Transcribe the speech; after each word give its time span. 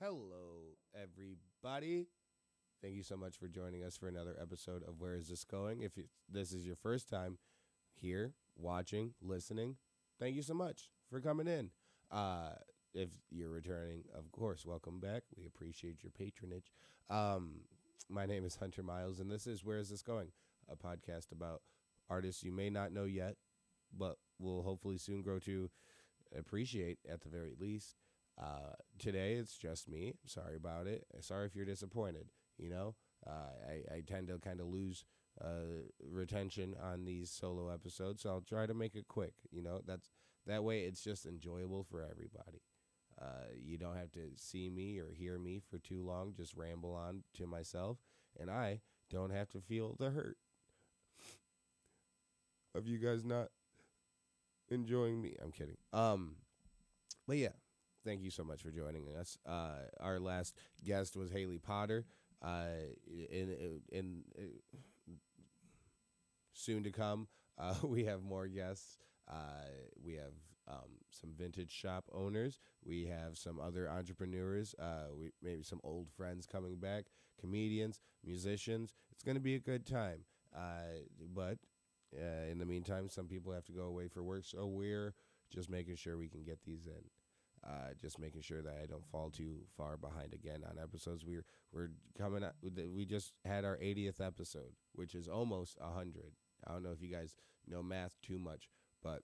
Hello, 0.00 0.74
everybody. 0.92 2.08
Thank 2.82 2.96
you 2.96 3.04
so 3.04 3.16
much 3.16 3.36
for 3.38 3.46
joining 3.46 3.84
us 3.84 3.96
for 3.96 4.08
another 4.08 4.36
episode 4.42 4.82
of 4.82 5.00
Where 5.00 5.14
Is 5.14 5.28
This 5.28 5.44
Going? 5.44 5.82
If 5.82 5.92
this 6.28 6.52
is 6.52 6.66
your 6.66 6.74
first 6.74 7.08
time 7.08 7.38
here, 7.94 8.34
watching, 8.56 9.14
listening, 9.22 9.76
thank 10.18 10.34
you 10.34 10.42
so 10.42 10.52
much 10.52 10.90
for 11.08 11.20
coming 11.20 11.46
in. 11.46 11.70
Uh, 12.10 12.54
if 12.92 13.08
you're 13.30 13.50
returning, 13.50 14.02
of 14.18 14.32
course, 14.32 14.66
welcome 14.66 14.98
back. 14.98 15.22
We 15.36 15.46
appreciate 15.46 16.02
your 16.02 16.10
patronage. 16.10 16.72
Um, 17.08 17.60
my 18.10 18.26
name 18.26 18.44
is 18.44 18.56
Hunter 18.56 18.82
Miles, 18.82 19.20
and 19.20 19.30
this 19.30 19.46
is 19.46 19.64
Where 19.64 19.78
Is 19.78 19.90
This 19.90 20.02
Going? 20.02 20.32
A 20.68 20.74
podcast 20.74 21.30
about 21.30 21.62
artists 22.10 22.42
you 22.42 22.50
may 22.50 22.68
not 22.68 22.92
know 22.92 23.04
yet, 23.04 23.36
but 23.96 24.16
will 24.40 24.64
hopefully 24.64 24.98
soon 24.98 25.22
grow 25.22 25.38
to 25.38 25.70
appreciate 26.36 26.98
at 27.08 27.22
the 27.22 27.28
very 27.28 27.52
least. 27.58 27.94
Uh, 28.40 28.74
today 28.98 29.34
it's 29.34 29.56
just 29.56 29.88
me. 29.88 30.14
Sorry 30.26 30.56
about 30.56 30.86
it. 30.86 31.06
Sorry 31.20 31.46
if 31.46 31.54
you're 31.54 31.64
disappointed. 31.64 32.26
You 32.58 32.70
know, 32.70 32.94
uh, 33.26 33.52
I, 33.68 33.96
I 33.96 34.00
tend 34.06 34.28
to 34.28 34.38
kind 34.38 34.60
of 34.60 34.66
lose 34.66 35.04
uh, 35.42 35.82
retention 36.00 36.74
on 36.80 37.04
these 37.04 37.30
solo 37.30 37.68
episodes, 37.68 38.22
so 38.22 38.30
I'll 38.30 38.40
try 38.40 38.66
to 38.66 38.74
make 38.74 38.94
it 38.94 39.08
quick. 39.08 39.34
You 39.50 39.62
know, 39.62 39.80
that's 39.84 40.10
that 40.46 40.62
way 40.62 40.80
it's 40.82 41.02
just 41.02 41.26
enjoyable 41.26 41.84
for 41.84 42.02
everybody. 42.02 42.62
Uh, 43.20 43.46
you 43.60 43.78
don't 43.78 43.96
have 43.96 44.12
to 44.12 44.30
see 44.36 44.68
me 44.68 44.98
or 44.98 45.12
hear 45.12 45.38
me 45.38 45.60
for 45.70 45.78
too 45.78 46.04
long. 46.04 46.34
Just 46.36 46.54
ramble 46.54 46.94
on 46.94 47.22
to 47.34 47.46
myself, 47.46 47.98
and 48.38 48.50
I 48.50 48.80
don't 49.10 49.30
have 49.30 49.48
to 49.50 49.60
feel 49.60 49.96
the 49.98 50.10
hurt 50.10 50.36
of 52.74 52.86
you 52.86 52.98
guys 52.98 53.24
not 53.24 53.48
enjoying 54.70 55.20
me. 55.20 55.36
I'm 55.42 55.52
kidding. 55.52 55.76
Um, 55.92 56.36
but 57.26 57.36
yeah, 57.36 57.50
thank 58.04 58.22
you 58.22 58.30
so 58.30 58.44
much 58.44 58.62
for 58.62 58.70
joining 58.70 59.08
us. 59.18 59.38
Uh, 59.46 59.86
our 60.00 60.18
last 60.20 60.56
guest 60.84 61.16
was 61.16 61.30
Haley 61.30 61.58
Potter. 61.58 62.04
Uh, 62.42 62.66
in 63.06 63.48
in, 63.50 63.80
in 63.90 64.22
soon 66.52 66.84
to 66.84 66.90
come, 66.90 67.26
uh, 67.58 67.74
we 67.82 68.04
have 68.04 68.22
more 68.22 68.46
guests. 68.46 68.98
Uh, 69.28 69.66
we 70.04 70.14
have 70.14 70.32
um, 70.68 70.90
some 71.10 71.30
vintage 71.36 71.70
shop 71.70 72.04
owners. 72.12 72.58
We 72.84 73.06
have 73.06 73.36
some 73.36 73.58
other 73.60 73.88
entrepreneurs. 73.88 74.74
Uh, 74.78 75.08
we 75.16 75.30
maybe 75.42 75.62
some 75.62 75.80
old 75.84 76.08
friends 76.16 76.46
coming 76.46 76.76
back, 76.76 77.06
comedians, 77.40 78.00
musicians. 78.24 78.94
It's 79.12 79.22
going 79.22 79.36
to 79.36 79.42
be 79.42 79.54
a 79.54 79.60
good 79.60 79.86
time. 79.86 80.20
Uh, 80.54 81.00
but 81.34 81.58
uh, 82.14 82.50
in 82.50 82.58
the 82.58 82.66
meantime, 82.66 83.08
some 83.08 83.26
people 83.26 83.52
have 83.52 83.64
to 83.64 83.72
go 83.72 83.84
away 83.84 84.08
for 84.08 84.22
work, 84.22 84.44
so 84.44 84.66
we're 84.66 85.14
just 85.52 85.68
making 85.68 85.96
sure 85.96 86.16
we 86.16 86.28
can 86.28 86.44
get 86.44 86.58
these 86.64 86.86
in. 86.86 87.02
Uh, 87.66 87.94
just 87.98 88.18
making 88.18 88.42
sure 88.42 88.60
that 88.60 88.78
I 88.82 88.86
don't 88.86 89.06
fall 89.06 89.30
too 89.30 89.60
far 89.76 89.96
behind 89.96 90.34
again 90.34 90.60
on 90.68 90.78
episodes. 90.82 91.24
We're 91.24 91.44
we're 91.72 91.90
coming. 92.18 92.44
Out, 92.44 92.52
we 92.62 93.06
just 93.06 93.32
had 93.44 93.64
our 93.64 93.78
80th 93.78 94.20
episode, 94.20 94.74
which 94.92 95.14
is 95.14 95.28
almost 95.28 95.78
100. 95.80 96.32
I 96.66 96.72
don't 96.72 96.82
know 96.82 96.92
if 96.92 97.00
you 97.00 97.08
guys 97.08 97.34
know 97.66 97.82
math 97.82 98.12
too 98.22 98.38
much, 98.38 98.68
but 99.02 99.22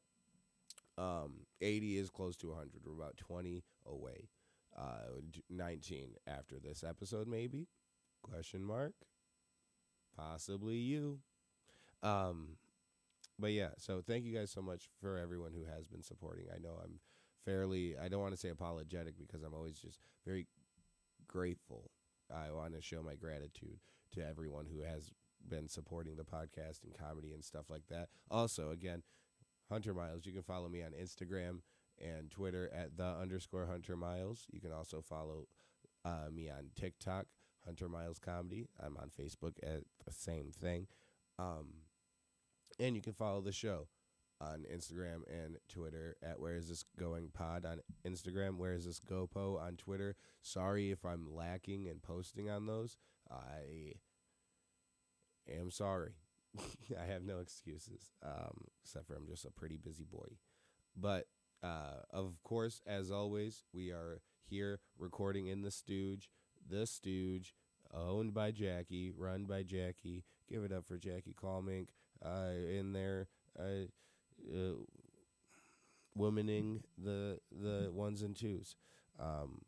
um, 0.97 1.47
80 1.61 1.99
is 1.99 2.11
close 2.11 2.37
to 2.37 2.49
100. 2.49 2.81
We're 2.85 2.95
about 2.95 3.17
20 3.17 3.63
away. 3.87 4.29
Uh, 4.77 5.21
19 5.51 6.15
after 6.27 6.59
this 6.59 6.83
episode, 6.83 7.27
maybe? 7.27 7.67
Question 8.23 8.65
mark. 8.65 8.93
Possibly 10.17 10.77
you. 10.77 11.19
Um, 12.03 12.57
but 13.39 13.53
yeah, 13.53 13.71
so 13.79 14.03
thank 14.07 14.25
you 14.25 14.35
guys 14.37 14.51
so 14.51 14.63
much 14.63 14.89
for 15.01 15.19
everyone 15.19 15.53
who 15.53 15.65
has 15.65 15.87
been 15.87 16.03
supporting. 16.03 16.47
I 16.55 16.59
know 16.59 16.79
I'm 16.83 17.01
fairly 17.45 17.97
I 18.03 18.09
don't 18.09 18.21
want 18.21 18.35
to 18.35 18.41
say 18.41 18.49
apologetic 18.49 19.15
because 19.19 19.43
I'm 19.43 19.55
always 19.55 19.79
just 19.79 19.99
very 20.25 20.47
grateful. 21.27 21.91
I 22.35 22.53
want 22.53 22.75
to 22.75 22.83
show 22.83 23.03
my 23.03 23.15
gratitude 23.15 23.79
to 24.13 24.27
everyone 24.27 24.67
who 24.67 24.83
has 24.83 25.11
been 25.49 25.69
supporting 25.69 26.17
the 26.17 26.25
podcast 26.25 26.85
and 26.85 26.97
comedy 26.99 27.33
and 27.33 27.45
stuff 27.45 27.71
like 27.71 27.87
that. 27.89 28.09
Also, 28.31 28.71
again, 28.71 29.03
Hunter 29.71 29.95
Miles, 29.95 30.27
you 30.27 30.33
can 30.33 30.43
follow 30.43 30.69
me 30.69 30.83
on 30.83 30.91
Instagram 30.91 31.61
and 32.01 32.31
Twitter 32.31 32.71
at 32.75 32.97
the 32.97 33.05
underscore 33.05 33.67
Hunter 33.67 33.97
Miles. 33.97 34.47
You 34.51 34.61
can 34.61 34.73
also 34.73 35.01
follow 35.01 35.47
uh, 36.05 36.29
me 36.33 36.49
on 36.51 36.71
TikTok, 36.79 37.27
Hunter 37.65 37.89
Miles 37.89 38.19
Comedy. 38.19 38.69
I'm 38.85 38.97
on 38.97 39.11
Facebook 39.11 39.55
at 39.63 39.83
the 40.05 40.13
same 40.13 40.51
thing. 40.53 40.87
Um, 41.39 41.69
and 42.79 42.97
you 42.97 43.03
can 43.03 43.13
follow 43.13 43.41
the 43.41 43.53
show 43.53 43.87
on 44.41 44.65
Instagram 44.73 45.23
and 45.29 45.59
Twitter 45.69 46.17
at 46.23 46.41
Where 46.41 46.57
Is 46.57 46.69
This 46.69 46.85
Going 46.99 47.31
Pod 47.33 47.65
on 47.65 47.81
Instagram, 48.07 48.57
Where 48.57 48.73
Is 48.73 48.87
This 48.87 49.01
GoPo 49.01 49.61
on 49.61 49.77
Twitter. 49.77 50.17
Sorry 50.43 50.91
if 50.91 51.05
I'm 51.05 51.35
lacking 51.35 51.87
in 51.87 52.01
posting 52.01 52.49
on 52.49 52.67
those. 52.67 52.97
I 53.31 53.95
am 55.51 55.71
sorry. 55.71 56.13
I 57.01 57.05
have 57.05 57.23
no 57.23 57.39
excuses, 57.39 58.11
um, 58.25 58.65
except 58.83 59.07
for 59.07 59.15
I'm 59.15 59.29
just 59.29 59.45
a 59.45 59.51
pretty 59.51 59.77
busy 59.77 60.05
boy. 60.05 60.37
But 60.97 61.27
uh, 61.63 62.03
of 62.11 62.43
course, 62.43 62.83
as 62.87 63.11
always, 63.11 63.65
we 63.73 63.91
are 63.91 64.21
here 64.49 64.81
recording 64.99 65.47
in 65.47 65.63
the 65.63 65.71
Stooge, 65.71 66.31
the 66.69 66.87
Stooge, 66.87 67.55
owned 67.95 68.35
by 68.35 68.51
Jackie, 68.51 69.13
run 69.17 69.45
by 69.45 69.63
Jackie. 69.63 70.25
Give 70.49 70.65
it 70.65 70.73
up 70.73 70.87
for 70.87 70.99
Jackie 70.99 71.37
Calmink 71.41 71.89
uh, 72.25 72.53
in 72.69 72.93
there. 72.93 73.29
Uh, 73.59 73.87
uh, 74.53 74.77
womaning 76.19 76.83
the 77.03 77.39
the 77.51 77.91
ones 77.93 78.23
and 78.23 78.37
twos. 78.37 78.77
Um, 79.19 79.63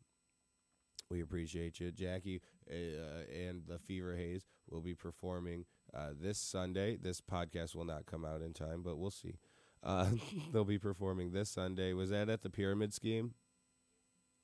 we 1.09 1.21
appreciate 1.21 1.79
you, 1.79 1.91
Jackie, 1.91 2.41
uh, 2.69 3.31
and 3.31 3.63
the 3.67 3.77
Fever 3.77 4.15
Haze 4.15 4.45
will 4.69 4.81
be 4.81 4.95
performing 4.95 5.65
uh, 5.93 6.09
this 6.19 6.39
Sunday. 6.39 6.97
This 6.97 7.21
podcast 7.21 7.75
will 7.75 7.85
not 7.85 8.05
come 8.05 8.25
out 8.25 8.41
in 8.41 8.53
time, 8.53 8.81
but 8.81 8.97
we'll 8.97 9.11
see. 9.11 9.37
Uh, 9.83 10.07
they'll 10.53 10.63
be 10.63 10.79
performing 10.79 11.31
this 11.31 11.49
Sunday. 11.49 11.93
Was 11.93 12.09
that 12.09 12.29
at 12.29 12.41
the 12.41 12.49
Pyramid 12.49 12.93
Scheme? 12.93 13.33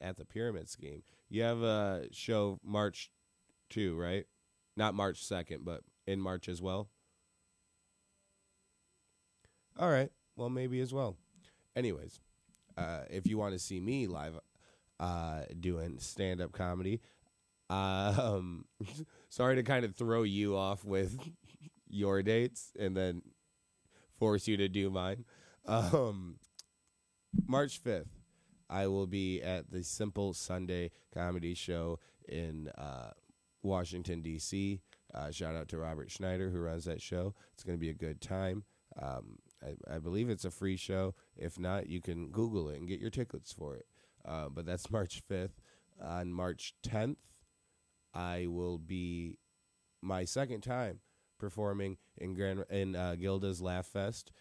At 0.02 0.16
the 0.16 0.26
Pyramid 0.26 0.70
Scheme, 0.70 1.04
you 1.28 1.44
have 1.44 1.62
a 1.62 2.08
show 2.12 2.60
March 2.64 3.12
two, 3.70 3.98
right? 3.98 4.26
Not 4.78 4.94
March 4.94 5.22
second, 5.22 5.66
but 5.66 5.82
in 6.08 6.22
March 6.22 6.48
as 6.48 6.62
well. 6.62 6.88
All 9.78 9.90
right 9.90 10.12
well, 10.40 10.50
maybe 10.50 10.80
as 10.80 10.94
well. 10.94 11.18
Anyways, 11.76 12.22
uh, 12.78 13.02
if 13.10 13.28
you 13.28 13.38
want 13.38 13.54
to 13.54 13.60
see 13.60 13.82
me 13.82 14.08
live 14.08 14.40
uh, 15.00 15.42
doing 15.60 16.00
stand 16.00 16.40
up 16.40 16.54
comedy, 16.54 17.02
um, 17.70 18.64
sorry 19.30 19.58
to 19.58 19.64
kind 19.64 19.84
of 19.84 19.96
throw 19.96 20.24
you 20.24 20.56
off 20.56 20.86
with 20.86 21.20
your 21.90 22.24
dates 22.24 22.72
and 22.80 22.96
then 22.96 23.22
force 24.18 24.48
you 24.48 24.56
to 24.56 24.70
do 24.70 24.90
mine. 24.90 25.26
Um, 25.66 26.38
March 27.46 27.84
5th, 27.84 28.08
I 28.70 28.88
will 28.88 29.08
be 29.08 29.42
at 29.42 29.70
the 29.70 29.84
Simple 29.84 30.34
Sunday 30.34 30.92
Comedy 31.14 31.54
Show 31.54 32.00
in 32.30 32.70
uh, 32.78 33.12
Washington, 33.62 34.22
D.C. 34.22 34.80
Uh, 35.14 35.32
shout 35.32 35.56
out 35.56 35.68
to 35.68 35.78
Robert 35.78 36.10
Schneider, 36.10 36.50
who 36.50 36.60
runs 36.60 36.86
that 36.86 37.02
show. 37.02 37.36
It's 37.54 37.64
going 37.64 37.78
to 37.78 37.82
be 37.82 37.90
a 37.90 37.94
good 37.94 38.22
time. 38.22 38.64
Um, 39.02 39.40
I, 39.64 39.96
I, 39.96 40.00
believe 40.00 40.30
it's 40.30 40.46
a 40.46 40.52
free 40.52 40.78
show. 40.78 41.16
If 41.36 41.60
not, 41.60 41.88
you 41.88 42.02
can 42.02 42.30
Google 42.30 42.70
it 42.70 42.80
and 42.80 42.88
get 42.88 43.00
your 43.00 43.10
tickets 43.10 43.52
for 43.52 43.76
it. 43.76 43.86
Uh, 44.26 44.50
but 44.50 44.66
that's 44.66 44.90
March 44.92 45.22
5th. 45.30 45.52
On 46.02 46.32
March 46.32 46.76
10th, 46.88 47.18
I 48.14 48.48
will 48.48 48.78
be 48.78 49.38
my 50.02 50.24
second 50.24 50.62
time 50.62 51.02
performing 51.38 51.98
in 52.18 52.34
Grand 52.36 52.64
in 52.70 52.96
uh, 52.96 53.16
Gilda's 53.16 53.62
Laugh 53.62 53.86
Fest 53.86 54.32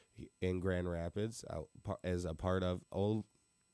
in 0.41 0.61
Grand 0.61 0.91
Rapids 0.91 1.45
uh, 1.51 1.95
as 2.05 2.25
a 2.25 2.35
part 2.35 2.63
of 2.63 2.83
all 2.91 3.25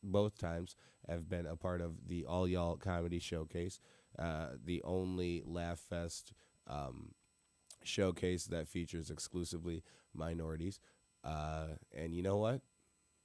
both 0.03 0.39
times 0.39 0.77
have 1.09 1.29
been 1.29 1.47
a 1.47 1.57
part 1.57 1.81
of 1.81 2.09
the 2.09 2.25
All 2.25 2.47
Y'all 2.47 2.77
Comedy 2.77 3.19
Showcase, 3.19 3.81
uh, 4.19 4.49
the 4.63 4.83
only 4.85 5.43
Laugh 5.45 5.79
Fest 5.79 6.33
um, 6.67 7.13
showcase 7.83 8.45
that 8.47 8.69
features 8.69 9.11
exclusively 9.11 9.83
minorities. 10.15 10.81
Uh, 11.25 11.69
and 11.97 12.15
you 12.15 12.23
know 12.23 12.37
what? 12.37 12.61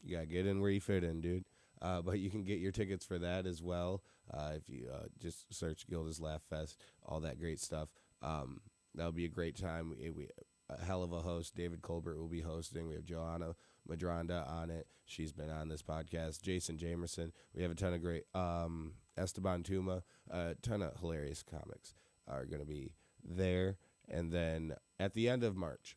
You 0.02 0.16
gotta 0.16 0.28
get 0.28 0.46
in 0.46 0.62
where 0.62 0.72
you 0.72 0.82
fit 0.82 1.04
in, 1.04 1.22
dude. 1.22 1.46
Uh, 1.82 2.02
but 2.02 2.20
you 2.20 2.30
can 2.30 2.44
get 2.44 2.60
your 2.60 2.72
tickets 2.72 3.06
for 3.06 3.20
that 3.20 3.46
as 3.46 3.62
well 3.64 4.02
uh, 4.34 4.52
if 4.56 4.70
you 4.70 4.88
uh, 4.94 5.08
just 5.20 5.54
search 5.54 5.88
Gilda's 5.88 6.20
Laugh 6.20 6.42
Fest, 6.50 6.78
all 7.06 7.20
that 7.22 7.40
great 7.40 7.60
stuff. 7.60 7.90
Um, 8.22 8.62
that'll 8.94 9.12
be 9.12 9.26
a 9.26 9.30
great 9.30 9.56
time. 9.56 9.90
We, 9.90 10.10
we, 10.10 10.28
a 10.70 10.84
hell 10.84 11.04
of 11.04 11.12
a 11.12 11.22
host. 11.22 11.56
David 11.56 11.82
Colbert 11.82 12.18
will 12.18 12.28
be 12.28 12.42
hosting. 12.42 12.88
We 12.88 12.96
have 12.96 13.06
Joanna 13.06 13.56
Madronda 13.90 14.50
on 14.50 14.70
it. 14.70 14.88
She's 15.06 15.32
been 15.32 15.50
on 15.50 15.70
this 15.70 15.82
podcast. 15.82 16.42
Jason 16.42 16.78
Jamerson. 16.78 17.32
We 17.56 17.64
have 17.64 17.72
a 17.72 17.76
ton 17.76 17.94
of 17.94 18.02
great 18.02 18.26
um, 18.36 18.94
Esteban 19.18 19.64
Touma. 19.64 20.04
A 20.30 20.56
ton 20.62 20.82
of 20.82 21.00
hilarious 21.00 21.44
comics 21.44 21.96
are 22.28 22.46
going 22.46 22.60
to 22.60 22.68
be 22.68 22.92
there. 23.24 23.78
And 24.08 24.32
then 24.32 24.76
at 25.00 25.14
the 25.14 25.28
end 25.28 25.44
of 25.44 25.56
March, 25.56 25.96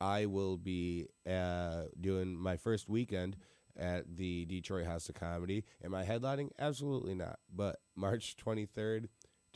I 0.00 0.26
will 0.26 0.56
be 0.56 1.06
uh, 1.28 1.84
doing 2.00 2.36
my 2.36 2.56
first 2.56 2.88
weekend 2.88 3.36
at 3.76 4.16
the 4.16 4.44
Detroit 4.44 4.86
House 4.86 5.08
of 5.08 5.14
Comedy. 5.14 5.64
Am 5.84 5.94
I 5.94 6.04
headlining? 6.04 6.50
Absolutely 6.58 7.14
not. 7.14 7.38
But 7.54 7.76
March 7.96 8.36
23rd, 8.44 9.06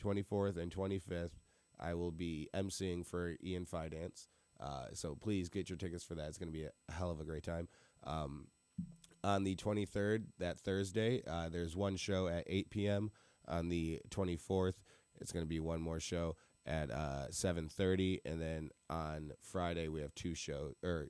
24th, 0.01 0.57
and 0.57 0.73
25th, 0.73 1.31
I 1.79 1.93
will 1.93 2.11
be 2.11 2.49
emceeing 2.53 3.05
for 3.05 3.35
Ian 3.43 3.65
Fidance. 3.65 4.27
Uh, 4.59 4.85
so 4.93 5.15
please 5.15 5.49
get 5.49 5.69
your 5.69 5.77
tickets 5.77 6.03
for 6.03 6.15
that. 6.15 6.27
It's 6.27 6.37
going 6.37 6.51
to 6.51 6.57
be 6.57 6.65
a 6.65 6.91
hell 6.91 7.11
of 7.11 7.19
a 7.19 7.25
great 7.25 7.43
time. 7.43 7.67
Um, 8.05 8.47
on 9.23 9.43
the 9.43 9.55
23rd, 9.55 10.25
that 10.39 10.59
Thursday, 10.59 11.23
uh, 11.27 11.49
there's 11.49 11.75
one 11.75 11.95
show 11.95 12.27
at 12.27 12.43
8 12.47 12.69
p.m. 12.69 13.11
On 13.47 13.69
the 13.69 13.99
24th, 14.09 14.75
it's 15.19 15.31
going 15.31 15.43
to 15.43 15.49
be 15.49 15.59
one 15.59 15.81
more 15.81 15.99
show 15.99 16.35
at 16.65 16.91
uh, 16.91 17.27
7:30, 17.29 18.21
and 18.25 18.41
then 18.41 18.69
on 18.89 19.33
Friday 19.41 19.87
we 19.87 20.01
have 20.01 20.15
two 20.15 20.35
shows. 20.35 20.75
Or 20.83 21.07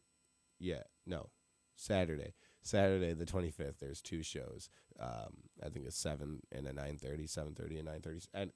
yeah, 0.59 0.83
no, 1.05 1.29
Saturday. 1.75 2.33
Saturday 2.61 3.13
the 3.13 3.25
25th. 3.25 3.79
There's 3.79 4.01
two 4.01 4.23
shows. 4.23 4.69
Um, 4.99 5.49
I 5.63 5.69
think 5.69 5.85
it's 5.85 5.97
seven 5.97 6.41
and 6.51 6.67
a 6.67 6.73
9:30, 6.73 7.27
7:30 7.27 7.79
and 7.79 7.87
9:30. 7.87 8.27
And 8.33 8.51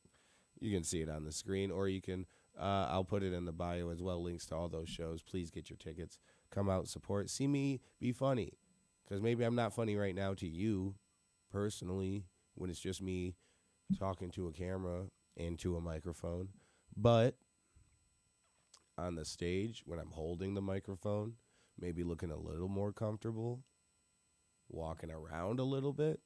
you 0.59 0.73
can 0.73 0.83
see 0.83 1.01
it 1.01 1.09
on 1.09 1.23
the 1.23 1.31
screen, 1.31 1.71
or 1.71 1.87
you 1.87 2.01
can. 2.01 2.25
Uh, 2.59 2.87
I'll 2.89 3.03
put 3.03 3.21
it 3.21 3.33
in 3.33 3.45
the 3.45 3.51
bio 3.51 3.89
as 3.89 4.01
well. 4.01 4.21
Links 4.21 4.47
to 4.47 4.55
all 4.55 4.67
those 4.67 4.89
shows. 4.89 5.21
Please 5.21 5.51
get 5.51 5.69
your 5.69 5.77
tickets. 5.77 6.17
Come 6.49 6.69
out, 6.69 6.87
support. 6.87 7.29
See 7.29 7.47
me 7.47 7.81
be 7.99 8.11
funny, 8.11 8.53
because 9.03 9.21
maybe 9.21 9.43
I'm 9.43 9.55
not 9.55 9.73
funny 9.73 9.95
right 9.95 10.15
now 10.15 10.33
to 10.35 10.47
you, 10.47 10.95
personally, 11.51 12.25
when 12.55 12.71
it's 12.71 12.79
just 12.79 13.01
me 13.01 13.35
talking 13.99 14.31
to 14.31 14.47
a 14.47 14.51
camera 14.51 15.05
and 15.35 15.59
to 15.59 15.77
a 15.77 15.81
microphone. 15.81 16.49
But 16.97 17.35
on 18.97 19.15
the 19.15 19.25
stage, 19.25 19.83
when 19.85 19.99
I'm 19.99 20.11
holding 20.11 20.55
the 20.55 20.61
microphone, 20.61 21.33
maybe 21.79 22.03
looking 22.03 22.31
a 22.31 22.37
little 22.37 22.67
more 22.67 22.91
comfortable, 22.91 23.63
walking 24.69 25.11
around 25.11 25.59
a 25.59 25.63
little 25.63 25.93
bit, 25.93 26.19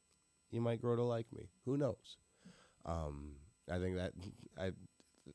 you 0.50 0.62
might 0.62 0.82
grow 0.82 0.96
to 0.96 1.04
like 1.04 1.32
me. 1.34 1.50
Who 1.66 1.78
knows? 1.78 2.18
Um, 2.86 3.34
I 3.70 3.80
think 3.80 3.98
that 3.98 4.14
I 4.58 4.72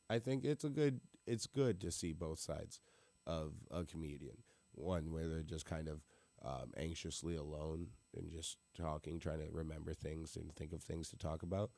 I 0.09 0.19
think 0.19 0.45
it's 0.45 0.65
a 0.65 0.69
good 0.71 1.01
it's 1.27 1.47
good 1.47 1.81
to 1.83 1.91
see 1.91 2.13
both 2.13 2.39
sides 2.39 2.81
of 3.27 3.53
a 3.71 3.85
comedian. 3.85 4.39
One 4.73 5.13
where 5.13 5.29
they're 5.29 5.43
just 5.43 5.67
kind 5.67 5.89
of 5.89 6.01
um, 6.45 6.73
anxiously 6.77 7.37
alone 7.37 7.89
and 8.17 8.31
just 8.31 8.59
talking, 8.77 9.19
trying 9.19 9.41
to 9.41 9.49
remember 9.51 9.95
things 9.95 10.37
and 10.37 10.55
think 10.55 10.73
of 10.73 10.83
things 10.83 11.09
to 11.11 11.17
talk 11.17 11.43
about. 11.43 11.71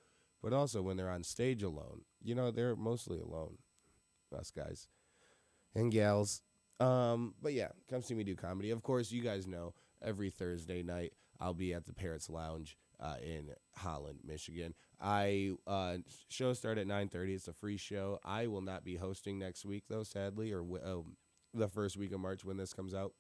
But 0.43 0.53
also 0.53 0.83
when 0.83 0.97
they're 0.97 1.11
on 1.11 1.25
stage 1.25 1.63
alone, 1.63 2.03
you 2.23 2.35
know, 2.35 2.51
they're 2.51 2.77
mostly 2.77 3.19
alone, 3.19 3.59
us 4.37 4.51
guys 4.51 4.89
and 5.75 5.91
gals. 5.91 6.43
Um, 6.81 7.35
but 7.43 7.53
yeah, 7.53 7.69
come 7.91 8.03
see 8.03 8.15
me 8.15 8.25
do 8.25 8.37
comedy. 8.37 8.71
Of 8.71 8.83
course, 8.83 9.11
you 9.11 9.23
guys 9.23 9.47
know 9.47 9.75
every 10.03 10.31
Thursday 10.31 10.83
night 10.83 11.13
I'll 11.41 11.55
be 11.55 11.75
at 11.75 11.87
the 11.87 11.93
Parrots 11.93 12.31
Lounge 12.31 12.77
uh, 13.01 13.17
in 13.23 13.51
Holland, 13.77 14.21
Michigan. 14.25 14.75
I 15.01 15.53
uh, 15.67 15.99
show 16.29 16.53
start 16.53 16.79
at 16.79 16.87
nine 16.87 17.09
thirty. 17.09 17.35
It's 17.35 17.49
a 17.49 17.53
free 17.53 17.77
show. 17.77 18.19
I 18.25 18.47
will 18.47 18.61
not 18.61 18.85
be 18.85 18.97
hosting 18.97 19.39
next 19.39 19.65
week 19.65 19.85
though, 19.89 20.03
sadly, 20.03 20.53
or 20.53 20.63
uh, 20.63 21.03
the 21.55 21.69
first 21.69 21.97
week 21.97 22.13
of 22.13 22.21
March 22.21 22.45
when 22.45 22.57
this 22.57 22.73
comes 22.73 22.95
out. 22.95 23.13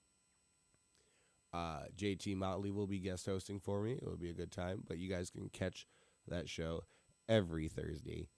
Uh, 1.52 1.84
JT 1.96 2.36
Motley 2.36 2.70
will 2.70 2.86
be 2.86 2.98
guest 2.98 3.26
hosting 3.26 3.58
for 3.58 3.82
me. 3.82 3.92
It 3.92 4.04
will 4.04 4.16
be 4.16 4.30
a 4.30 4.34
good 4.34 4.52
time. 4.52 4.82
But 4.86 4.98
you 4.98 5.08
guys 5.08 5.30
can 5.30 5.48
catch 5.48 5.86
that 6.26 6.48
show 6.48 6.82
every 7.28 7.68
Thursday, 7.68 8.28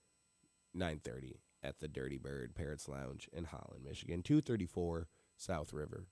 nine 0.73 0.99
thirty 1.03 1.39
at 1.63 1.79
the 1.79 1.87
Dirty 1.87 2.17
Bird 2.17 2.55
Parrots 2.55 2.87
Lounge 2.87 3.29
in 3.31 3.45
Holland, 3.45 3.83
Michigan, 3.83 4.21
two 4.21 4.41
thirty 4.41 4.65
four 4.65 5.07
South 5.37 5.73
River. 5.73 6.07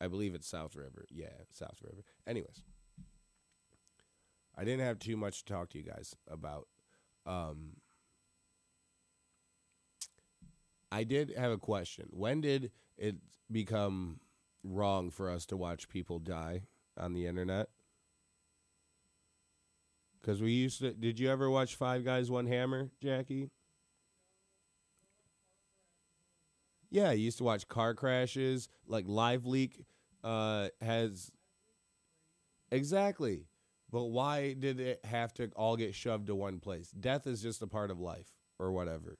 I 0.00 0.08
believe 0.08 0.34
it's 0.34 0.48
South 0.48 0.76
River. 0.76 1.04
Yeah, 1.10 1.28
South 1.50 1.78
River. 1.82 2.02
Anyways, 2.26 2.62
I 4.56 4.64
didn't 4.64 4.86
have 4.86 4.98
too 4.98 5.16
much 5.16 5.44
to 5.44 5.52
talk 5.52 5.70
to 5.70 5.78
you 5.78 5.84
guys 5.84 6.16
about. 6.30 6.68
Um, 7.26 7.76
I 10.90 11.04
did 11.04 11.34
have 11.36 11.52
a 11.52 11.58
question. 11.58 12.06
When 12.10 12.40
did 12.40 12.72
it 12.96 13.16
become 13.50 14.20
wrong 14.64 15.10
for 15.10 15.30
us 15.30 15.46
to 15.46 15.56
watch 15.56 15.88
people 15.88 16.18
die 16.18 16.62
on 16.98 17.12
the 17.12 17.26
internet? 17.26 17.68
Because 20.30 20.42
we 20.42 20.52
used 20.52 20.78
to. 20.78 20.92
Did 20.92 21.18
you 21.18 21.28
ever 21.28 21.50
watch 21.50 21.74
Five 21.74 22.04
Guys 22.04 22.30
One 22.30 22.46
Hammer, 22.46 22.92
Jackie? 23.02 23.50
Yeah, 26.88 27.08
I 27.08 27.14
used 27.14 27.38
to 27.38 27.44
watch 27.44 27.66
car 27.66 27.94
crashes. 27.94 28.68
Like 28.86 29.06
Live 29.08 29.44
Leak 29.44 29.84
uh, 30.22 30.68
has 30.80 31.32
exactly. 32.70 33.48
But 33.90 34.04
why 34.04 34.52
did 34.52 34.78
it 34.78 35.04
have 35.04 35.34
to 35.34 35.50
all 35.56 35.76
get 35.76 35.96
shoved 35.96 36.28
to 36.28 36.36
one 36.36 36.60
place? 36.60 36.92
Death 36.92 37.26
is 37.26 37.42
just 37.42 37.60
a 37.60 37.66
part 37.66 37.90
of 37.90 37.98
life, 37.98 38.28
or 38.60 38.70
whatever. 38.70 39.18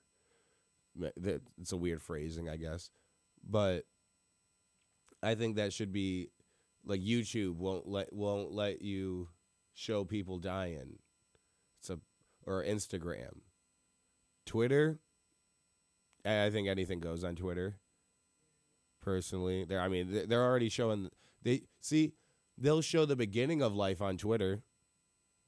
It's 0.97 1.73
a 1.73 1.77
weird 1.77 2.03
phrasing, 2.03 2.49
I 2.49 2.57
guess, 2.57 2.89
but 3.43 3.83
I 5.25 5.35
think 5.35 5.57
that 5.57 5.73
should 5.73 5.93
be 5.93 6.29
like 6.85 7.01
YouTube 7.01 7.57
won't 7.57 7.89
let 7.89 8.13
won't 8.13 8.53
let 8.53 8.81
you 8.81 9.29
show 9.81 10.05
people 10.05 10.39
dying. 10.39 10.99
It's 11.79 11.91
a 11.91 11.99
or 12.47 12.63
Instagram, 12.63 13.41
Twitter. 14.45 14.99
I 16.25 16.51
think 16.51 16.69
anything 16.69 17.01
goes 17.01 17.25
on 17.25 17.35
Twitter. 17.35 17.79
Personally, 19.01 19.65
there. 19.65 19.81
I 19.81 19.89
mean, 19.89 20.29
they're 20.29 20.45
already 20.45 20.69
showing. 20.69 21.09
They 21.43 21.63
see 21.81 22.13
they'll 22.59 22.83
show 22.83 23.07
the 23.07 23.17
beginning 23.17 23.63
of 23.63 23.75
life 23.75 24.03
on 24.03 24.19
Twitter. 24.19 24.63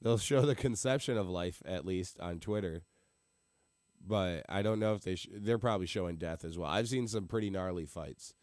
They'll 0.01 0.17
show 0.31 0.41
the 0.41 0.55
conception 0.55 1.17
of 1.17 1.29
life 1.29 1.61
at 1.65 1.85
least 1.85 2.19
on 2.19 2.39
Twitter. 2.39 2.81
But 4.05 4.45
I 4.49 4.63
don't 4.63 4.79
know 4.79 4.95
if 4.95 5.03
they 5.03 5.15
sh- 5.15 5.29
they're 5.31 5.59
probably 5.59 5.87
showing 5.87 6.17
death 6.17 6.43
as 6.43 6.57
well. 6.57 6.69
I've 6.69 6.89
seen 6.89 7.07
some 7.07 7.27
pretty 7.27 7.49
gnarly 7.51 7.85
fights. 7.85 8.33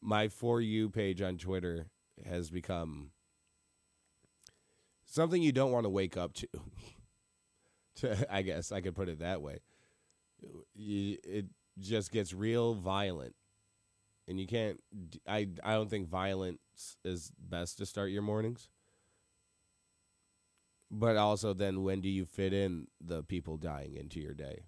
My 0.00 0.28
for 0.28 0.60
you 0.60 0.88
page 0.88 1.20
on 1.20 1.36
Twitter 1.36 1.86
has 2.24 2.50
become 2.50 3.10
something 5.06 5.42
you 5.42 5.52
don't 5.52 5.72
want 5.72 5.84
to 5.84 5.90
wake 5.90 6.16
up 6.16 6.34
to. 6.34 6.48
to 7.96 8.34
I 8.34 8.42
guess 8.42 8.72
I 8.72 8.80
could 8.80 8.94
put 8.94 9.08
it 9.08 9.20
that 9.20 9.40
way. 9.40 9.60
You, 10.74 11.16
it 11.24 11.46
just 11.78 12.12
gets 12.12 12.32
real 12.34 12.74
violent, 12.74 13.34
and 14.28 14.38
you 14.38 14.46
can't. 14.46 14.80
I 15.26 15.48
I 15.64 15.74
don't 15.74 15.88
think 15.88 16.08
violence 16.08 16.58
is 17.04 17.32
best 17.38 17.78
to 17.78 17.86
start 17.86 18.10
your 18.10 18.22
mornings. 18.22 18.68
But 20.90 21.16
also, 21.16 21.52
then 21.52 21.82
when 21.82 22.00
do 22.00 22.08
you 22.08 22.24
fit 22.24 22.52
in 22.52 22.86
the 23.00 23.22
people 23.22 23.56
dying 23.56 23.96
into 23.96 24.20
your 24.20 24.34
day? 24.34 24.66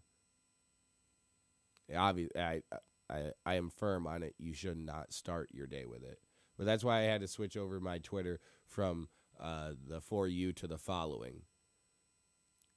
Obviously, 1.94 2.40
I 2.40 2.62
I 3.10 3.32
I 3.44 3.54
am 3.54 3.70
firm 3.70 4.06
on 4.06 4.22
it. 4.22 4.34
You 4.38 4.52
should 4.54 4.78
not 4.78 5.12
start 5.12 5.50
your 5.52 5.66
day 5.66 5.84
with 5.84 6.02
it. 6.02 6.18
But 6.56 6.66
that's 6.66 6.82
why 6.82 6.98
I 6.98 7.02
had 7.02 7.20
to 7.20 7.28
switch 7.28 7.56
over 7.56 7.78
my 7.78 7.98
Twitter 7.98 8.40
from 8.66 9.08
uh, 9.40 9.70
the 9.88 10.00
for 10.00 10.26
you 10.26 10.52
to 10.54 10.66
the 10.66 10.78
following. 10.78 11.42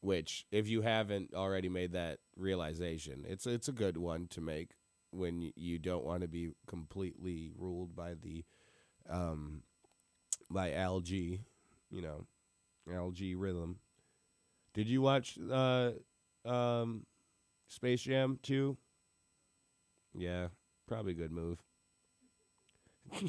Which, 0.02 0.48
if 0.52 0.68
you 0.68 0.82
haven't 0.82 1.34
already 1.36 1.70
made 1.70 1.92
that 1.92 2.20
realization, 2.36 3.24
it's 3.28 3.46
it's 3.46 3.68
a 3.68 3.74
good 3.74 3.98
one 3.98 4.28
to 4.30 4.42
make 4.42 4.72
when 5.12 5.52
you 5.56 5.78
don't 5.78 6.06
want 6.06 6.22
to 6.22 6.28
be 6.28 6.52
completely 6.66 7.52
ruled 7.56 7.96
by 7.96 8.16
the 8.16 8.44
um, 9.10 9.62
by 10.50 10.74
algae, 10.74 11.42
you 11.90 12.02
know, 12.02 12.26
algae 12.92 13.36
rhythm. 13.36 13.78
Did 14.74 14.88
you 14.88 15.02
watch 15.02 15.38
uh, 15.52 15.92
um, 16.46 17.06
Space 17.68 18.02
Jam 18.02 18.40
2? 18.42 18.78
Yeah, 20.14 20.48
probably 20.88 21.12
a 21.12 21.16
good 21.16 21.32
move. 21.32 21.60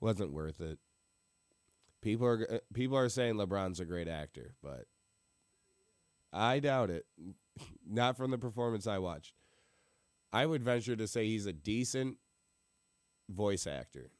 Wasn't 0.00 0.32
worth 0.32 0.60
it. 0.60 0.78
People 2.04 2.26
are 2.26 2.46
uh, 2.50 2.58
people 2.74 2.98
are 2.98 3.08
saying 3.08 3.36
LeBron's 3.36 3.80
a 3.80 3.86
great 3.86 4.08
actor, 4.08 4.54
but 4.62 4.84
I 6.34 6.60
doubt 6.60 6.90
it. 6.90 7.06
Not 7.88 8.18
from 8.18 8.30
the 8.30 8.36
performance 8.36 8.86
I 8.86 8.98
watched. 8.98 9.32
I 10.30 10.44
would 10.44 10.62
venture 10.62 10.96
to 10.96 11.08
say 11.08 11.24
he's 11.24 11.46
a 11.46 11.52
decent 11.54 12.18
voice 13.30 13.66
actor. 13.66 14.10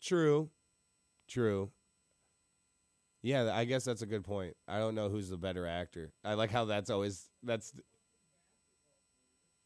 True. 0.00 0.48
True. 1.28 1.70
Yeah, 3.20 3.52
I 3.52 3.66
guess 3.66 3.84
that's 3.84 4.00
a 4.00 4.06
good 4.06 4.24
point. 4.24 4.56
I 4.66 4.78
don't 4.78 4.94
know 4.94 5.10
who's 5.10 5.28
the 5.28 5.36
better 5.36 5.66
actor. 5.66 6.14
I 6.24 6.32
like 6.32 6.50
how 6.50 6.64
that's 6.64 6.88
always 6.88 7.28
that's 7.42 7.74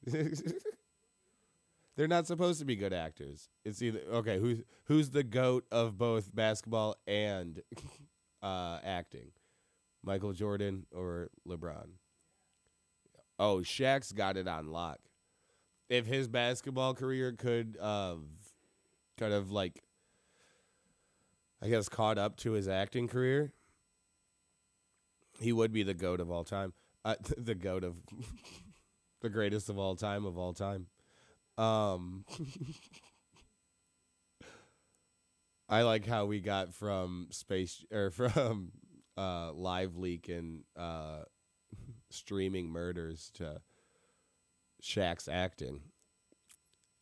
They're 1.97 2.09
not 2.09 2.27
supposed 2.27 2.59
to 2.61 2.65
be 2.65 2.77
good 2.77 2.93
actors. 2.93 3.49
It's 3.65 3.83
either 3.83 4.01
okay, 4.11 4.39
who's 4.39 4.63
who's 4.85 5.11
the 5.11 5.23
goat 5.23 5.65
of 5.71 5.99
both 5.99 6.35
basketball 6.35 6.97
and 7.07 7.63
uh, 8.43 8.79
acting? 8.85 9.33
Michael 10.05 10.33
Jordan 10.33 10.87
or 10.93 11.29
LeBron? 11.47 11.91
Oh, 13.39 13.59
Shaq's 13.59 14.13
got 14.13 14.37
it 14.37 14.49
on 14.49 14.71
lock. 14.73 14.99
if 15.89 16.07
his 16.07 16.27
basketball 16.29 16.95
career 16.95 17.33
could 17.33 17.77
um, 17.81 18.29
kind 19.19 19.33
of 19.33 19.51
like, 19.51 19.83
I 21.63 21.69
guess, 21.69 21.89
caught 21.89 22.19
up 22.19 22.37
to 22.39 22.53
his 22.53 22.67
acting 22.67 23.09
career, 23.09 23.53
he 25.39 25.53
would 25.53 25.73
be 25.73 25.83
the 25.83 25.95
goat 25.95 26.21
of 26.21 26.31
all 26.31 26.45
time. 26.45 26.73
Uh, 27.05 27.17
the 27.37 27.55
goat 27.55 27.85
of 27.85 27.97
the 29.21 29.29
greatest 29.31 29.69
of 29.69 29.79
all 29.79 29.97
time 29.97 30.25
of 30.25 30.39
all 30.39 30.53
time. 30.53 30.87
Um, 31.59 32.25
I 35.69 35.83
like 35.83 36.07
how 36.07 36.27
we 36.27 36.41
got 36.41 36.75
from 36.75 37.29
space 37.31 37.85
or 37.91 38.11
from 38.11 38.73
uh, 39.17 39.53
live 39.53 39.97
leak 39.97 40.29
and 40.29 40.65
uh, 40.77 41.23
streaming 42.11 42.69
murders 42.69 43.31
to 43.35 43.61
Shaq's 44.83 45.29
acting. 45.29 45.81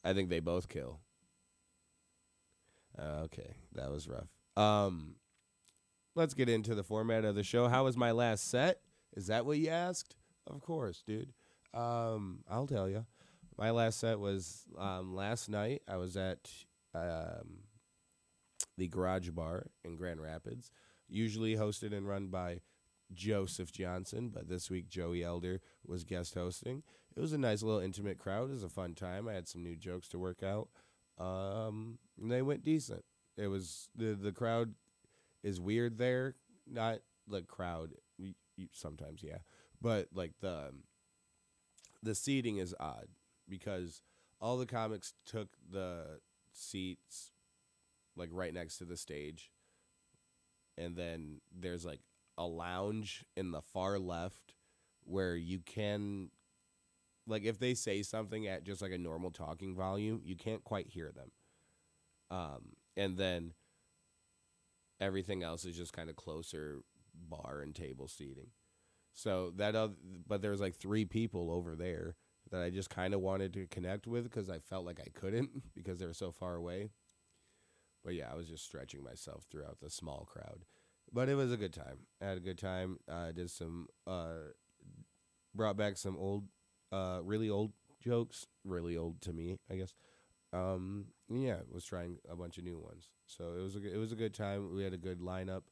I 0.04 0.12
think 0.12 0.30
they 0.30 0.40
both 0.40 0.68
kill. 0.68 1.00
Uh, 2.98 3.22
okay, 3.24 3.54
that 3.74 3.90
was 3.90 4.08
rough. 4.08 4.28
Um, 4.56 5.16
let's 6.14 6.34
get 6.34 6.48
into 6.48 6.74
the 6.74 6.82
format 6.82 7.24
of 7.24 7.34
the 7.34 7.42
show. 7.42 7.68
How 7.68 7.84
was 7.84 7.96
my 7.96 8.10
last 8.10 8.50
set? 8.50 8.80
Is 9.16 9.26
that 9.28 9.46
what 9.46 9.58
you 9.58 9.68
asked? 9.68 10.16
Of 10.46 10.60
course, 10.60 11.02
dude. 11.06 11.32
Um, 11.74 12.40
I'll 12.48 12.66
tell 12.66 12.88
you. 12.88 13.06
My 13.60 13.72
last 13.72 14.00
set 14.00 14.18
was 14.18 14.64
um, 14.78 15.14
last 15.14 15.50
night. 15.50 15.82
I 15.86 15.98
was 15.98 16.16
at 16.16 16.50
um, 16.94 17.58
the 18.78 18.88
Garage 18.88 19.28
Bar 19.28 19.66
in 19.84 19.96
Grand 19.96 20.22
Rapids, 20.22 20.70
usually 21.10 21.56
hosted 21.56 21.94
and 21.94 22.08
run 22.08 22.28
by 22.28 22.62
Joseph 23.12 23.70
Johnson, 23.70 24.30
but 24.32 24.48
this 24.48 24.70
week 24.70 24.88
Joey 24.88 25.22
Elder 25.22 25.60
was 25.86 26.04
guest 26.04 26.34
hosting. 26.34 26.82
It 27.14 27.20
was 27.20 27.34
a 27.34 27.38
nice 27.38 27.62
little 27.62 27.80
intimate 27.82 28.16
crowd. 28.16 28.48
It 28.48 28.54
was 28.54 28.64
a 28.64 28.70
fun 28.70 28.94
time. 28.94 29.28
I 29.28 29.34
had 29.34 29.46
some 29.46 29.62
new 29.62 29.76
jokes 29.76 30.08
to 30.08 30.18
work 30.18 30.42
out. 30.42 30.68
Um, 31.18 31.98
and 32.18 32.30
they 32.30 32.40
went 32.40 32.64
decent. 32.64 33.04
It 33.36 33.48
was 33.48 33.90
the 33.94 34.14
the 34.14 34.32
crowd 34.32 34.72
is 35.42 35.60
weird 35.60 35.98
there. 35.98 36.36
Not 36.66 37.00
the 37.28 37.42
crowd. 37.42 37.90
Sometimes, 38.72 39.22
yeah, 39.22 39.38
but 39.82 40.08
like 40.14 40.32
the 40.40 40.72
the 42.02 42.14
seating 42.14 42.56
is 42.56 42.74
odd 42.80 43.08
because 43.50 44.02
all 44.40 44.56
the 44.56 44.66
comics 44.66 45.12
took 45.26 45.48
the 45.70 46.20
seats 46.52 47.32
like 48.16 48.30
right 48.32 48.54
next 48.54 48.78
to 48.78 48.84
the 48.84 48.96
stage 48.96 49.50
and 50.78 50.96
then 50.96 51.40
there's 51.56 51.84
like 51.84 52.00
a 52.38 52.46
lounge 52.46 53.24
in 53.36 53.50
the 53.50 53.60
far 53.60 53.98
left 53.98 54.54
where 55.04 55.36
you 55.36 55.58
can 55.58 56.30
like 57.26 57.44
if 57.44 57.58
they 57.58 57.74
say 57.74 58.02
something 58.02 58.46
at 58.46 58.64
just 58.64 58.80
like 58.80 58.92
a 58.92 58.98
normal 58.98 59.30
talking 59.30 59.74
volume 59.74 60.20
you 60.24 60.34
can't 60.34 60.64
quite 60.64 60.88
hear 60.88 61.12
them. 61.12 61.30
Um 62.30 62.76
and 62.96 63.16
then 63.16 63.52
everything 65.00 65.42
else 65.42 65.64
is 65.64 65.76
just 65.76 65.92
kind 65.92 66.10
of 66.10 66.16
closer 66.16 66.80
bar 67.28 67.60
and 67.62 67.74
table 67.74 68.08
seating. 68.08 68.48
So 69.12 69.52
that 69.56 69.74
other, 69.74 69.94
but 70.26 70.40
there's 70.40 70.60
like 70.60 70.76
three 70.76 71.04
people 71.04 71.50
over 71.50 71.74
there 71.74 72.16
that 72.50 72.62
I 72.62 72.70
just 72.70 72.90
kind 72.90 73.14
of 73.14 73.20
wanted 73.20 73.52
to 73.54 73.66
connect 73.66 74.06
with 74.06 74.24
because 74.24 74.50
I 74.50 74.58
felt 74.58 74.84
like 74.84 75.00
I 75.00 75.08
couldn't 75.18 75.50
because 75.74 75.98
they 75.98 76.06
were 76.06 76.14
so 76.14 76.32
far 76.32 76.54
away. 76.54 76.90
But 78.04 78.14
yeah, 78.14 78.28
I 78.30 78.34
was 78.34 78.48
just 78.48 78.64
stretching 78.64 79.02
myself 79.02 79.44
throughout 79.50 79.78
the 79.80 79.90
small 79.90 80.26
crowd. 80.30 80.64
But 81.12 81.28
it 81.28 81.34
was 81.34 81.52
a 81.52 81.56
good 81.56 81.72
time. 81.72 82.06
I 82.22 82.26
had 82.26 82.38
a 82.38 82.40
good 82.40 82.58
time. 82.58 82.98
I 83.08 83.28
uh, 83.28 83.32
did 83.32 83.50
some, 83.50 83.88
uh, 84.06 84.52
brought 85.54 85.76
back 85.76 85.96
some 85.96 86.16
old, 86.16 86.44
uh, 86.92 87.20
really 87.22 87.50
old 87.50 87.72
jokes. 88.02 88.46
Really 88.64 88.96
old 88.96 89.20
to 89.22 89.32
me, 89.32 89.58
I 89.70 89.76
guess. 89.76 89.94
Um, 90.52 91.06
yeah, 91.28 91.56
was 91.70 91.84
trying 91.84 92.18
a 92.28 92.36
bunch 92.36 92.58
of 92.58 92.64
new 92.64 92.78
ones. 92.78 93.10
So 93.26 93.54
it 93.58 93.62
was 93.62 93.76
a, 93.76 93.94
it 93.94 93.98
was 93.98 94.12
a 94.12 94.16
good 94.16 94.34
time. 94.34 94.74
We 94.74 94.82
had 94.82 94.92
a 94.92 94.98
good 94.98 95.20
lineup. 95.20 95.62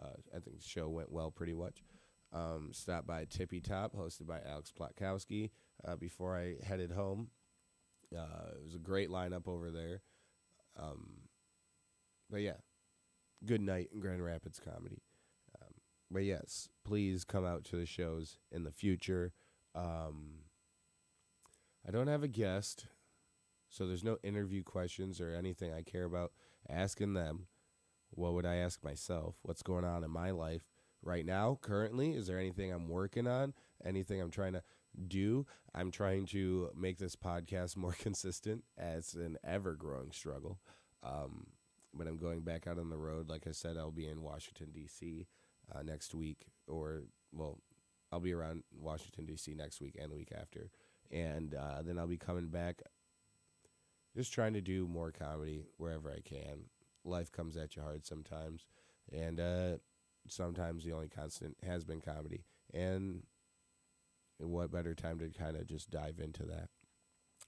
Uh, 0.00 0.16
I 0.34 0.40
think 0.40 0.56
the 0.58 0.68
show 0.68 0.88
went 0.88 1.12
well 1.12 1.30
pretty 1.30 1.54
much. 1.54 1.84
Um, 2.32 2.70
stopped 2.72 3.06
by 3.06 3.26
Tippy 3.26 3.60
Top, 3.60 3.94
hosted 3.94 4.26
by 4.26 4.40
Alex 4.44 4.72
Plotkowski, 4.76 5.50
uh, 5.86 5.96
before 5.96 6.36
I 6.36 6.56
headed 6.64 6.92
home. 6.92 7.28
Uh, 8.16 8.50
it 8.54 8.64
was 8.64 8.74
a 8.74 8.78
great 8.78 9.08
lineup 9.08 9.48
over 9.48 9.70
there. 9.70 10.02
Um, 10.78 11.22
but 12.30 12.40
yeah, 12.40 12.58
good 13.44 13.60
night 13.60 13.88
in 13.92 14.00
Grand 14.00 14.24
Rapids 14.24 14.60
comedy. 14.60 15.02
Um, 15.60 15.74
but 16.10 16.24
yes, 16.24 16.68
please 16.84 17.24
come 17.24 17.44
out 17.44 17.64
to 17.64 17.76
the 17.76 17.86
shows 17.86 18.38
in 18.52 18.64
the 18.64 18.72
future. 18.72 19.32
Um, 19.74 20.44
I 21.86 21.90
don't 21.90 22.06
have 22.06 22.22
a 22.22 22.28
guest, 22.28 22.86
so 23.68 23.86
there's 23.86 24.04
no 24.04 24.18
interview 24.22 24.62
questions 24.62 25.20
or 25.20 25.34
anything 25.34 25.72
I 25.72 25.82
care 25.82 26.04
about 26.04 26.32
asking 26.68 27.14
them. 27.14 27.48
What 28.10 28.34
would 28.34 28.46
I 28.46 28.56
ask 28.56 28.84
myself? 28.84 29.36
What's 29.42 29.62
going 29.62 29.84
on 29.84 30.04
in 30.04 30.10
my 30.10 30.30
life? 30.30 30.62
right 31.04 31.24
now, 31.24 31.58
currently? 31.60 32.12
Is 32.14 32.26
there 32.26 32.38
anything 32.38 32.72
I'm 32.72 32.88
working 32.88 33.26
on? 33.26 33.54
Anything 33.84 34.20
I'm 34.20 34.30
trying 34.30 34.54
to 34.54 34.62
do? 35.08 35.46
I'm 35.74 35.90
trying 35.90 36.26
to 36.26 36.70
make 36.76 36.98
this 36.98 37.16
podcast 37.16 37.76
more 37.76 37.92
consistent 37.98 38.64
as 38.78 39.14
an 39.14 39.36
ever 39.44 39.74
growing 39.74 40.12
struggle. 40.12 40.58
Um, 41.02 41.46
but 41.92 42.06
I'm 42.06 42.16
going 42.16 42.40
back 42.40 42.66
out 42.66 42.78
on 42.78 42.90
the 42.90 42.96
road. 42.96 43.28
Like 43.28 43.46
I 43.46 43.52
said, 43.52 43.76
I'll 43.76 43.90
be 43.90 44.08
in 44.08 44.22
Washington, 44.22 44.68
D.C. 44.72 45.26
Uh, 45.74 45.82
next 45.82 46.14
week, 46.14 46.46
or, 46.66 47.02
well, 47.32 47.58
I'll 48.10 48.20
be 48.20 48.32
around 48.32 48.64
Washington, 48.76 49.26
D.C. 49.26 49.54
next 49.54 49.80
week 49.80 49.96
and 50.00 50.10
the 50.10 50.16
week 50.16 50.32
after. 50.36 50.70
And 51.10 51.54
uh, 51.54 51.82
then 51.82 51.98
I'll 51.98 52.06
be 52.06 52.16
coming 52.16 52.48
back 52.48 52.82
just 54.16 54.32
trying 54.32 54.54
to 54.54 54.60
do 54.60 54.86
more 54.86 55.12
comedy 55.12 55.64
wherever 55.76 56.10
I 56.10 56.20
can. 56.20 56.64
Life 57.04 57.30
comes 57.32 57.56
at 57.56 57.76
you 57.76 57.82
hard 57.82 58.06
sometimes. 58.06 58.66
And, 59.12 59.38
uh, 59.38 59.76
sometimes 60.28 60.84
the 60.84 60.92
only 60.92 61.08
constant 61.08 61.56
has 61.62 61.84
been 61.84 62.00
comedy. 62.00 62.44
And 62.72 63.22
what 64.38 64.70
better 64.70 64.94
time 64.94 65.18
to 65.18 65.28
kind 65.30 65.56
of 65.56 65.66
just 65.66 65.90
dive 65.90 66.18
into 66.18 66.44
that? 66.44 66.68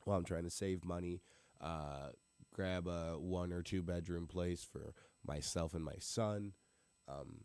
Well, 0.05 0.17
I'm 0.17 0.25
trying 0.25 0.45
to 0.45 0.51
save 0.51 0.85
money, 0.85 1.23
uh, 1.61 2.11
grab 2.55 2.87
a 2.87 3.19
one 3.19 3.53
or 3.53 3.63
two 3.63 3.83
bedroom 3.83 4.27
place 4.27 4.65
for 4.65 4.95
myself 5.27 5.75
and 5.75 5.85
my 5.85 5.97
son. 5.99 6.53
Um, 7.09 7.45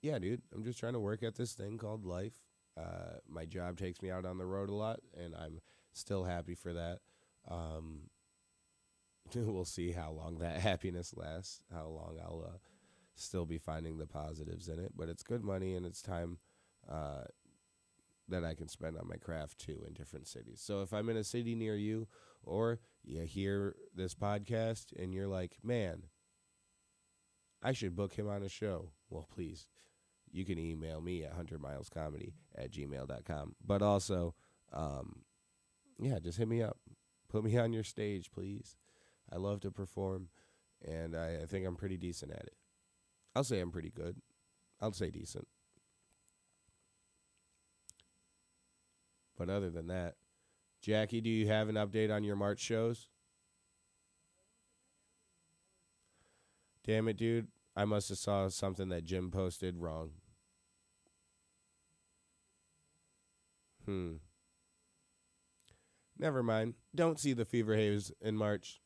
yeah, 0.00 0.18
dude, 0.18 0.42
I'm 0.54 0.64
just 0.64 0.78
trying 0.78 0.94
to 0.94 1.00
work 1.00 1.22
at 1.22 1.36
this 1.36 1.52
thing 1.52 1.78
called 1.78 2.04
life. 2.04 2.40
Uh, 2.76 3.18
my 3.28 3.44
job 3.44 3.78
takes 3.78 4.00
me 4.00 4.10
out 4.10 4.24
on 4.24 4.38
the 4.38 4.46
road 4.46 4.70
a 4.70 4.74
lot, 4.74 5.00
and 5.16 5.34
I'm 5.34 5.60
still 5.92 6.24
happy 6.24 6.54
for 6.54 6.72
that. 6.72 6.98
Um, 7.48 8.10
we'll 9.34 9.64
see 9.64 9.92
how 9.92 10.10
long 10.10 10.38
that 10.38 10.60
happiness 10.60 11.14
lasts, 11.16 11.62
how 11.72 11.86
long 11.86 12.18
I'll 12.22 12.44
uh, 12.46 12.58
still 13.14 13.46
be 13.46 13.58
finding 13.58 13.98
the 13.98 14.06
positives 14.06 14.68
in 14.68 14.78
it. 14.78 14.92
But 14.96 15.08
it's 15.08 15.22
good 15.22 15.44
money 15.44 15.74
and 15.74 15.86
it's 15.86 16.02
time 16.02 16.38
uh, 16.90 17.24
that 18.32 18.44
I 18.44 18.54
can 18.54 18.68
spend 18.68 18.98
on 18.98 19.08
my 19.08 19.16
craft 19.16 19.58
too 19.58 19.84
in 19.86 19.94
different 19.94 20.26
cities. 20.26 20.60
So 20.62 20.82
if 20.82 20.92
I'm 20.92 21.08
in 21.08 21.16
a 21.16 21.24
city 21.24 21.54
near 21.54 21.76
you 21.76 22.08
or 22.42 22.80
you 23.04 23.22
hear 23.22 23.76
this 23.94 24.14
podcast 24.14 24.86
and 24.98 25.14
you're 25.14 25.28
like, 25.28 25.58
man, 25.62 26.04
I 27.62 27.72
should 27.72 27.96
book 27.96 28.14
him 28.14 28.28
on 28.28 28.42
a 28.42 28.48
show, 28.48 28.90
well, 29.08 29.28
please, 29.32 29.68
you 30.30 30.44
can 30.44 30.58
email 30.58 31.00
me 31.00 31.24
at 31.24 31.36
huntermilescomedy 31.36 32.32
at 32.56 32.72
gmail.com. 32.72 33.54
But 33.64 33.82
also, 33.82 34.34
um, 34.72 35.22
yeah, 36.00 36.18
just 36.18 36.38
hit 36.38 36.48
me 36.48 36.62
up. 36.62 36.78
Put 37.28 37.44
me 37.44 37.56
on 37.56 37.72
your 37.72 37.84
stage, 37.84 38.30
please. 38.32 38.76
I 39.32 39.36
love 39.36 39.60
to 39.60 39.70
perform, 39.70 40.28
and 40.86 41.16
I, 41.16 41.38
I 41.42 41.46
think 41.46 41.66
I'm 41.66 41.76
pretty 41.76 41.96
decent 41.96 42.32
at 42.32 42.42
it. 42.42 42.56
I'll 43.34 43.44
say 43.44 43.60
I'm 43.60 43.70
pretty 43.70 43.90
good. 43.90 44.16
I'll 44.80 44.92
say 44.92 45.10
decent. 45.10 45.46
But 49.42 49.50
other 49.50 49.70
than 49.70 49.88
that, 49.88 50.14
Jackie, 50.80 51.20
do 51.20 51.28
you 51.28 51.48
have 51.48 51.68
an 51.68 51.74
update 51.74 52.14
on 52.14 52.22
your 52.22 52.36
March 52.36 52.60
shows? 52.60 53.08
Damn 56.86 57.08
it, 57.08 57.16
dude. 57.16 57.48
I 57.74 57.84
must 57.84 58.08
have 58.10 58.18
saw 58.18 58.46
something 58.50 58.88
that 58.90 59.02
Jim 59.02 59.32
posted 59.32 59.78
wrong. 59.78 60.10
Hmm. 63.84 64.12
Never 66.16 66.44
mind. 66.44 66.74
Don't 66.94 67.18
see 67.18 67.32
the 67.32 67.44
Fever 67.44 67.74
Haze 67.74 68.12
in 68.20 68.36
March. 68.36 68.80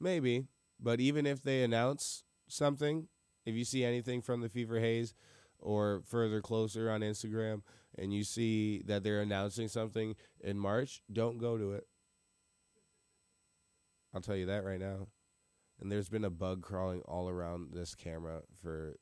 Maybe. 0.00 0.46
But 0.80 0.98
even 0.98 1.26
if 1.26 1.42
they 1.42 1.62
announce 1.62 2.24
something, 2.48 3.08
if 3.44 3.54
you 3.54 3.66
see 3.66 3.84
anything 3.84 4.22
from 4.22 4.40
the 4.40 4.48
Fever 4.48 4.80
Haze 4.80 5.12
or 5.58 6.00
further 6.06 6.40
closer 6.40 6.90
on 6.90 7.02
Instagram 7.02 7.60
and 7.98 8.12
you 8.12 8.24
see 8.24 8.82
that 8.86 9.02
they're 9.02 9.20
announcing 9.20 9.68
something 9.68 10.14
in 10.40 10.58
March, 10.58 11.02
don't 11.12 11.38
go 11.38 11.56
to 11.56 11.72
it. 11.72 11.86
I'll 14.14 14.20
tell 14.20 14.36
you 14.36 14.46
that 14.46 14.64
right 14.64 14.80
now. 14.80 15.08
And 15.80 15.92
there's 15.92 16.08
been 16.08 16.24
a 16.24 16.30
bug 16.30 16.62
crawling 16.62 17.02
all 17.02 17.28
around 17.28 17.72
this 17.72 17.94
camera 17.94 18.42
for 18.62 18.96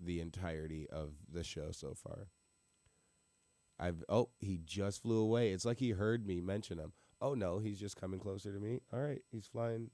the 0.00 0.20
entirety 0.20 0.88
of 0.90 1.12
the 1.32 1.44
show 1.44 1.70
so 1.70 1.94
far. 1.94 2.28
I've 3.78 4.02
oh, 4.08 4.30
he 4.38 4.58
just 4.64 5.02
flew 5.02 5.18
away. 5.18 5.50
It's 5.52 5.64
like 5.64 5.78
he 5.78 5.90
heard 5.90 6.26
me 6.26 6.40
mention 6.40 6.78
him. 6.78 6.92
Oh 7.20 7.34
no, 7.34 7.58
he's 7.58 7.78
just 7.78 8.00
coming 8.00 8.20
closer 8.20 8.52
to 8.52 8.58
me. 8.58 8.80
All 8.92 9.00
right, 9.00 9.22
he's 9.30 9.46
flying. 9.46 9.90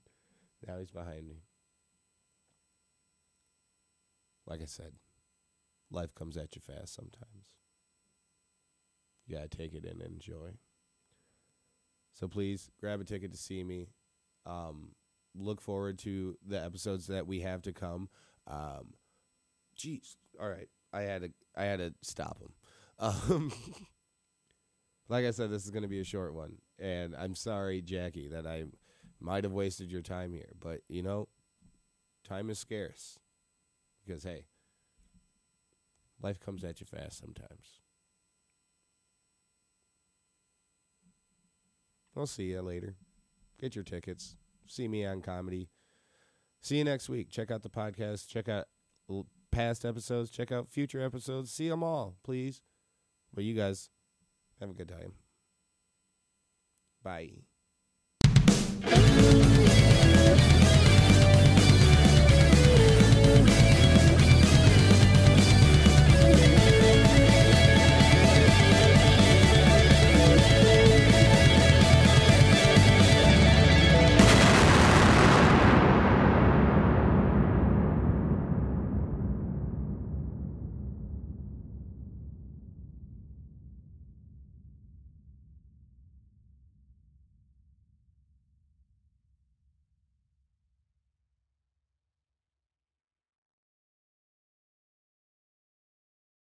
Now 0.67 0.79
he's 0.79 0.91
behind 0.91 1.29
me. 1.29 1.43
Like 4.47 4.63
I 4.63 4.67
said, 4.67 4.93
life 5.91 6.15
comes 6.15 6.37
at 6.37 6.55
you 6.55 6.63
fast 6.63 6.95
sometimes. 6.95 7.53
You 9.33 9.39
gotta 9.39 9.49
take 9.49 9.73
it 9.73 9.85
and 9.85 10.03
enjoy. 10.03 10.51
So 12.13 12.29
please 12.29 12.71
grab 12.79 13.01
a 13.01 13.05
ticket 13.05 13.33
to 13.33 13.39
see 13.39 13.65
me. 13.65 13.89
Um, 14.45 14.91
look 15.35 15.61
forward 15.63 15.99
to 16.01 16.37
the 16.47 16.63
episodes 16.63 17.07
that 17.07 17.27
we 17.27 17.41
have 17.41 17.63
to 17.63 17.73
come. 17.73 18.11
Um, 18.47 18.95
jeez, 19.77 20.17
all 20.39 20.51
right, 20.51 20.69
I 20.93 21.03
had 21.03 21.23
to 21.23 21.31
I 21.57 21.65
had 21.65 21.79
to 21.79 21.95
stop 22.03 22.43
him. 22.43 22.53
Um, 22.99 23.53
like 25.09 25.25
I 25.25 25.31
said, 25.31 25.51
this 25.51 25.65
is 25.65 25.71
going 25.71 25.83
to 25.83 25.89
be 25.89 26.01
a 26.01 26.05
short 26.05 26.35
one, 26.35 26.57
and 26.79 27.17
I'm 27.17 27.35
sorry, 27.35 27.81
Jackie, 27.81 28.29
that 28.29 28.47
I 28.47 28.65
might 29.19 29.45
have 29.45 29.53
wasted 29.53 29.91
your 29.91 30.03
time 30.03 30.35
here, 30.35 30.53
but 30.61 30.81
you 30.89 31.03
know, 31.03 31.29
time 32.29 32.51
is 32.51 32.59
scarce 32.59 33.19
because 34.05 34.25
hey, 34.25 34.45
life 36.21 36.39
comes 36.39 36.65
at 36.65 36.81
you 36.81 36.87
fast 36.87 37.19
sometimes. 37.19 37.81
I'll 42.17 42.27
see 42.27 42.51
you 42.51 42.63
later. 42.63 42.97
Get 43.61 43.75
your 43.75 43.85
tickets. 43.85 44.37
See 44.67 44.89
me 44.89 45.05
on 45.07 45.23
comedy. 45.23 45.69
See 46.61 46.79
you 46.79 46.85
next 46.85 47.09
week. 47.09 47.31
Check 47.31 47.51
out 47.51 47.63
the 47.63 47.71
podcast. 47.71 48.29
Check 48.29 48.49
out 48.49 48.67
past 49.51 49.85
episodes. 49.85 50.31
Check 50.31 50.53
out 50.53 50.69
future 50.69 51.03
episodes. 51.03 51.53
See 51.53 51.69
them 51.69 51.83
all, 51.83 52.17
please. 52.23 52.61
But 53.35 53.45
you 53.45 53.55
guys 53.55 53.91
have 54.61 54.71
a 54.71 54.75
good 54.75 54.89
time. 54.89 55.15
Bye. 57.03 57.52